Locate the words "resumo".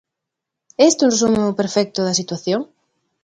1.15-1.57